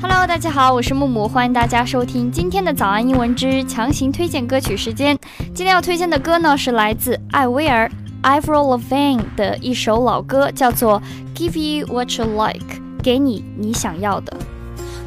[0.00, 5.18] Hello，大家好，我是木木，欢迎大家收听今天的早安英文之强行推荐歌曲时间。
[5.52, 7.90] 今天要推荐的歌呢是来自艾薇儿
[8.22, 11.02] ，I've Roll A Vine 的一首老歌，叫做
[11.36, 14.36] 《Give You What You Like》，给你你想要的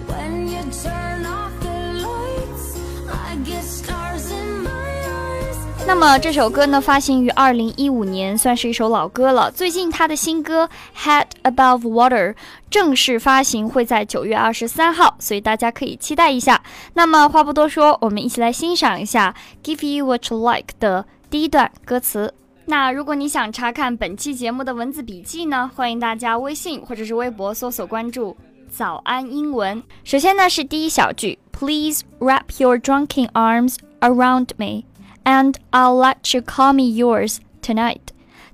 [0.09, 1.30] when you turn。
[5.88, 9.52] 那么这首歌呢，发行于二零一五年，算是一首老歌了。
[9.52, 10.70] 最近他的新歌
[11.04, 12.34] 《Head Above Water》
[12.70, 16.63] 正式发行，会在九月二十三号，所以大家可以期待一下。
[16.94, 19.36] 那么话不多说，我们一起来欣赏一下
[19.67, 22.34] 《Give You What You Like》的第一段歌词。
[22.66, 28.36] 那如果你想查看本期节目的文字笔记呢，欢迎大家微信或者是微博搜索关注
[28.72, 29.84] “早安英文”。
[30.03, 34.84] 首先呢是第一小句：Please wrap your drunken arms around me。
[35.23, 37.99] And I'll let you call me yours tonight。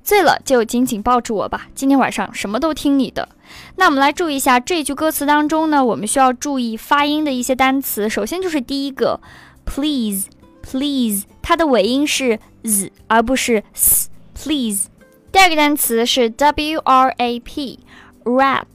[0.03, 3.27] 醉了就紧紧抱住我吧，今天晚上什么都听你的。
[3.75, 8.09] 那我们来注意一下这句歌词当中呢，我们需要注意发音的一些单词。
[8.09, 9.19] 首先就是第一个
[9.65, 14.09] ，please，please，它的尾音是 z 而不是 s。
[14.33, 14.87] please。
[15.31, 17.79] 第二个单词是 w r a p
[18.23, 18.67] rap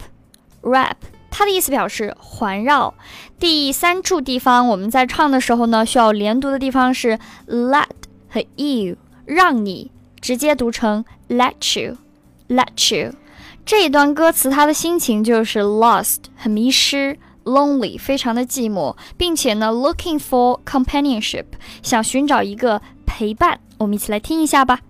[0.62, 0.96] rap。
[1.34, 2.94] 它的意思表示环绕。
[3.40, 7.86] 第三处地方，我们在唱的时候呢，需要连读的地方是 let
[8.28, 13.14] 和 you，让你直接读成 let you，let you。
[13.64, 21.46] 这一段歌词，他的心情就是 lost，很迷失，lonely，非常的寂寞，并且呢，looking for companionship，
[21.82, 23.58] 想寻找一个陪伴。
[23.78, 24.80] 我们一起来听一下吧。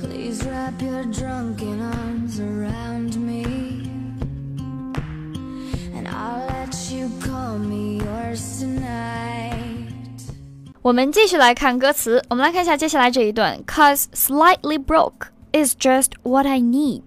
[0.00, 3.21] Please wrap your drunken arms around.
[10.80, 13.58] 我们继续来看歌词，我们来看一下接下来这一段。
[13.66, 17.02] Cause slightly broke is just what I need.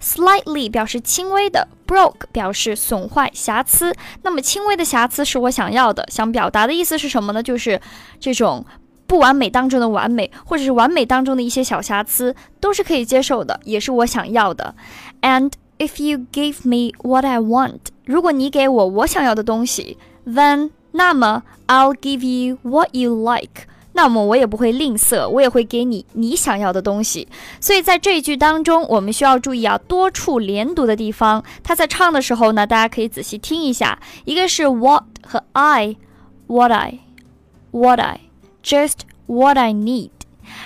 [0.00, 3.94] Slightly 表示轻微的，broke 表示损坏、瑕疵。
[4.22, 7.42] 那么轻微的瑕疵是我想要的，想表达的意思是什么呢？
[7.42, 7.80] 就是
[8.18, 8.64] 这种
[9.06, 14.74] 不完美当中的完美，或者是完美当中的一些小瑕疵，都是可以接受的，也是我想要的。
[15.20, 15.52] And
[15.82, 23.66] if you give me what I want，如果你给我我想要的东西，then 那么，I'll give you what you like。
[23.94, 27.26] 那么我也不会吝啬，我也会给你你想要的东西。
[27.60, 31.44] 所以在这一句当中，我们需要注意啊，多处连读的地方。
[31.62, 33.98] 他在唱的时候呢，大家可以仔细听一下。
[34.24, 40.10] 一个是 what 和 I，what I，what I，just what I need。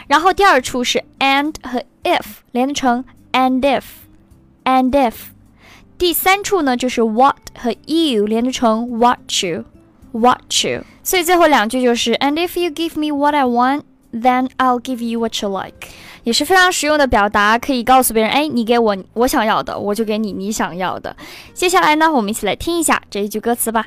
[0.06, 3.60] 然后第二处是 and 和 if 连成 and
[4.65, 5.13] if，and if。
[5.97, 13.83] 第三处呢就是 what 和 you 连成 what you。Watch you，所以最后两句就是 And if you give me what I want,
[14.11, 15.87] then I'll give you what you like，
[16.25, 21.15] 也是非常实用的表达，可以告诉别人，哎，你给我我想要的，我就给你你想要的。
[21.53, 23.85] 接下来呢，我们一起来听一下这一句歌词吧。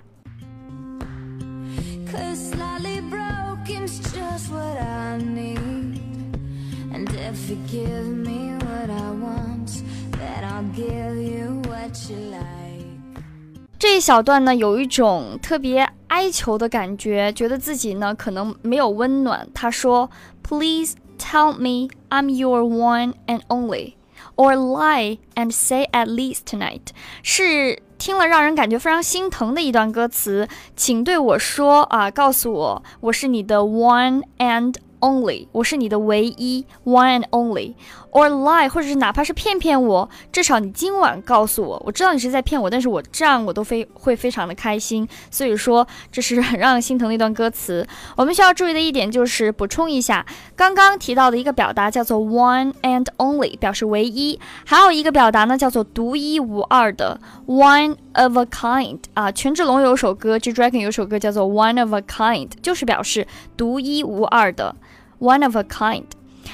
[13.78, 19.48] 这一小段呢，有一种特别哀求的感觉，觉得自己呢可能没有温暖。
[19.54, 20.10] 他说
[20.44, 23.94] ：“Please tell me I'm your one and only,
[24.36, 26.88] or lie and say at least tonight。”
[27.24, 34.76] 是听了让人感觉非常心疼的一段歌词，请对我说啊，告诉我我是你的 one and。
[35.00, 45.08] Only，我是你的唯一，one and only，or lie，或者是哪怕是骗骗我，至少你今晚告诉我，我知道你是在骗我，但是我这样我都非会非常的开心。
[45.32, 47.88] 所以说，这是很让人心疼的一段歌词。
[48.18, 59.00] 我们需要注意的一点就是补充一下，刚刚提到的一个表达叫做 one and only，表示唯一；还有一个表达呢叫做独一无二的 one of a kind。
[59.14, 64.76] 啊，权志龙有首歌，G Dragon 有首歌叫做 One of a Kind，就是表示独一无二的。
[65.20, 66.06] One of a kind，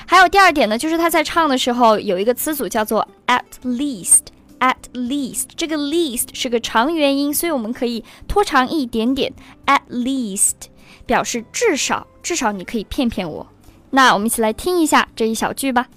[0.08, 9.32] 还有第二点呢，就是他在唱的时候有一个词组叫做 at least，at least，这个 least 是个长元音，所以我们可以拖长一点点
[9.68, 10.54] ，at least
[11.06, 13.48] 表示至少，至少你可以骗骗我。
[13.92, 15.88] 那我们一起来听一下这一小句吧。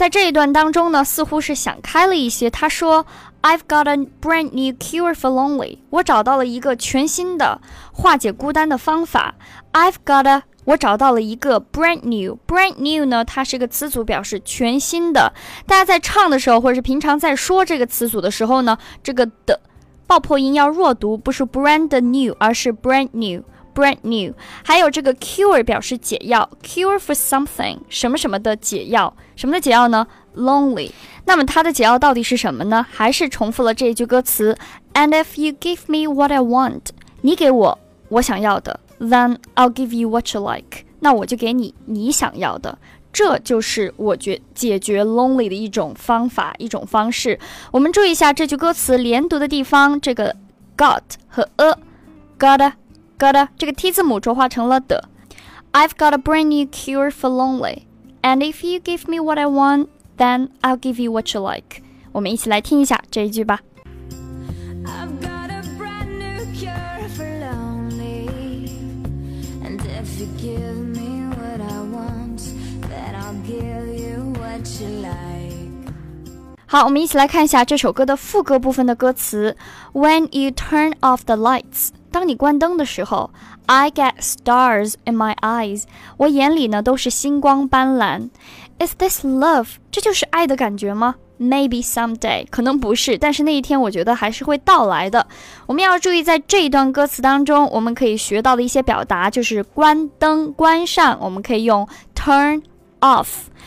[0.00, 2.48] 在这一段当中呢，似乎是想开了一些。
[2.48, 3.04] 他说
[3.42, 7.60] ：“I've got a brand new cure for lonely。”我找到了一个全新的
[7.92, 9.34] 化解孤单的方法。
[9.74, 12.38] I've got a，我找到了一个 brand new。
[12.48, 15.34] brand new 呢，它是一个词组，表示全新的。
[15.66, 19.60] 大家在唱的时候，或者是平常在说这个词组的时候呢，这个的
[20.06, 23.42] 爆破音要弱读，不是 brand new，而是 brand new。
[23.74, 24.32] Brand new，
[24.64, 30.06] 还有这个 cure 表示解药，cure for something 什么什么的解药，什么的解药呢
[30.36, 30.90] ？lonely。
[31.24, 32.84] 那么它的解药到底是什么呢？
[32.90, 34.56] 还是重复了这一句歌词
[34.94, 36.80] ，and if you give me what I want，
[37.20, 37.78] 你给我
[38.08, 42.78] 我想要的，then I'll give you what you like，那我就给你你想要的。
[43.12, 47.38] 这就是我觉解决 lonely 的一种方法，一种方式。
[47.72, 50.36] 我们注意一下这句歌词连读的地方，这个
[50.76, 52.72] got 和 a，got
[53.19, 55.09] got 这个 t 字母浊化成了的。
[55.71, 57.83] I've got a brand new cure for lonely,
[58.21, 59.87] and if you give me what I want,
[60.17, 61.81] then I'll give you what you like。
[62.13, 63.59] 我们一起来听一下这一句吧。
[76.67, 79.55] 好，我们一起来看一下这首歌的副歌部分的歌词。
[79.93, 83.30] When you turn off the lights， 当你关灯的时候
[83.66, 85.84] ，I get stars in my eyes，
[86.16, 88.30] 我眼里呢都是星光斑斓。
[88.78, 89.68] Is this love？
[89.90, 95.26] 这就是爱的感觉吗？Maybe someday，可能不是，但是那一天我觉得还是会到来的。
[95.66, 102.62] 我们要注意，在这一段歌词当中，我们可以学到的一些表达就是关灯、关上，我们可以用 turn
[103.00, 103.26] off，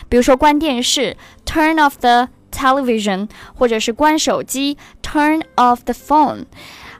[0.09, 6.45] 比如说关电视，turn off the television，或者是关手机，turn off the phone。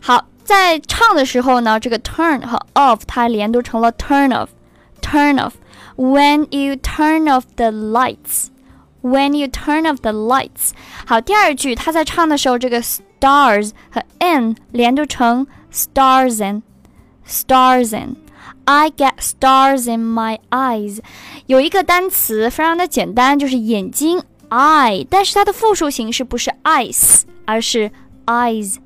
[0.02, 9.83] 好，在唱的时候呢，这个 turn 和 off 它连读成了 turn off，turn off。When you turn off the lights。When you turn
[9.83, 10.73] off the lights，
[11.07, 20.99] 好，第二句他在唱的时候，这个 stars 和 in 连读成 stars in，stars in。I get stars in my eyes，
[21.47, 24.21] 有一个单词非常的简单，就是眼睛
[24.51, 27.93] eye，但是它的复数形式不是 eyes，而是
[28.27, 28.79] eyes。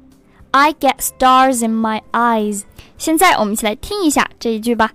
[0.60, 2.64] I get stars in my eyes。
[2.98, 4.92] 现在我们一起来听一下这一句吧。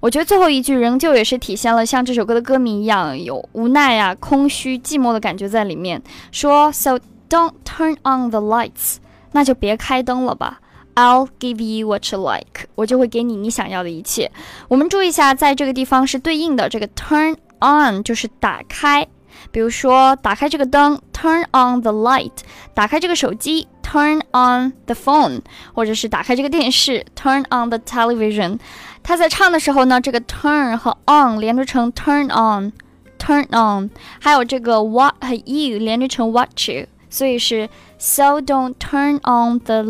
[0.00, 6.02] 我觉得最后一句仍旧也是体现了像这首歌的歌名一样，有无奈啊、空虚、寂寞的感觉在里面。
[6.30, 7.00] 说 So
[7.30, 8.96] don't turn on the lights，
[9.32, 10.60] 那就别开灯了吧。
[10.97, 14.31] I'll give you what you like，我就会给你你想要的一切。
[14.67, 19.07] 我们注意一下，在这个地方是对应的，这个 turn on 就是打开。
[19.51, 22.31] 比如说，打开这个灯，turn on the light；
[22.73, 25.41] 打开这个手机，turn on the phone；
[25.73, 28.59] 或者是打开这个电视，turn on the television。
[29.01, 33.89] 他在唱的时候呢，这个 turn 和 on 连读成 turn on，turn on，
[34.21, 39.81] 还有这个 what 和 you 连读成 watch you，所以是 so don't turn on the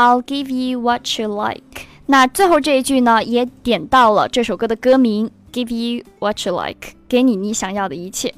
[0.00, 1.82] I'll give you what you like。
[2.06, 8.34] 那最后这一句呢，也点到了这首歌的歌名，give you what you like，给你你想要的一切。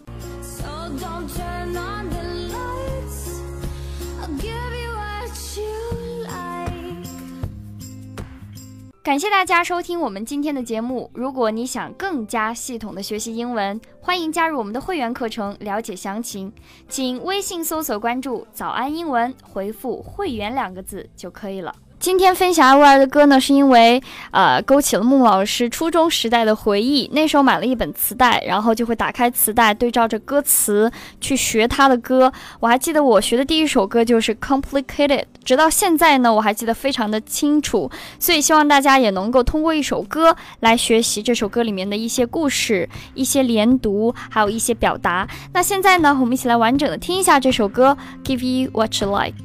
[9.03, 11.11] 感谢大家收听我们今天的节目。
[11.13, 16.53] 如果你想更加系统的学习英文，欢迎加入我们的会员课程，了解详情，
[16.89, 21.75] 请微信搜索关注“早安英文”，回复“会员”两个字就可以了。
[22.03, 24.03] 今天分享爱的歌呢，是因为
[24.33, 27.09] 呃勾起了孟老师初中时代的回忆。
[27.13, 30.91] 那时候买了一本磁带，然后就会打开磁带，对照着歌词
[31.21, 32.33] 去学他的歌。
[32.59, 37.89] 我还记得我学的第一首歌就是《Complicated》，直到现在呢，我还记得非常的清楚。
[38.19, 45.29] 所以希望大家也能够通过一首歌来学习这首歌里面的一些故事、一些连读，还有一些表达。
[45.53, 47.97] 那现在呢，我们一起来完整的听一下这首歌
[48.29, 49.37] 《Give You What You Like》。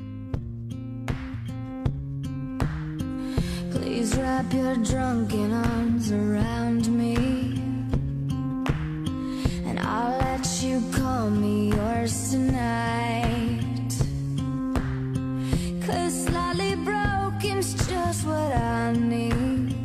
[4.37, 7.15] Wrap your drunken arms around me.
[9.65, 13.89] And I'll let you call me yours tonight.
[15.85, 19.75] Cause slightly broken's just what I need.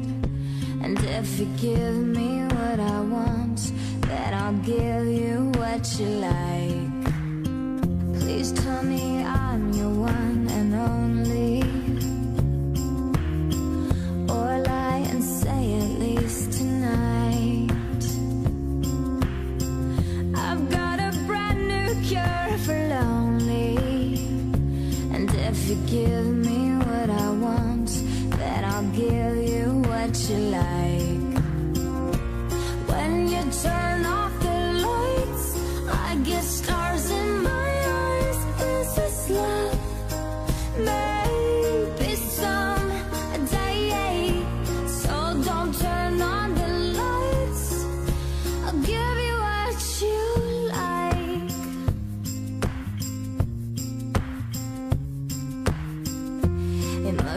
[0.82, 7.04] And if you give me what I want Then I'll give you what you like.
[8.20, 9.11] Please tell me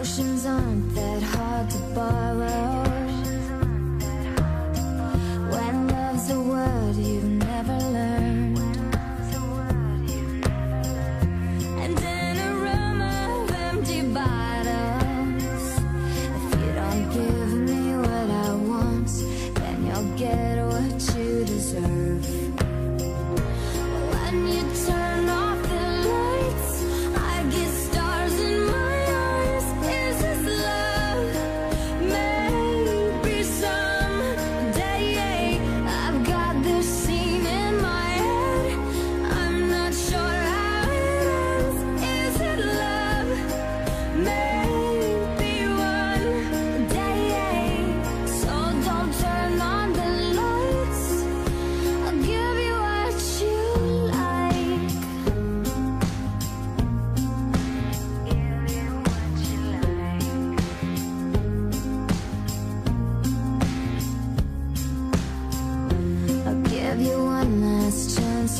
[0.05, 2.64] Emotions aren't that hard to borrow.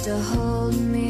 [0.05, 1.04] to hold me